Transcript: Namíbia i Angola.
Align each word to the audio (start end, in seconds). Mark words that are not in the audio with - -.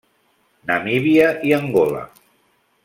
Namíbia 0.71 1.29
i 1.43 1.53
Angola. 1.61 2.03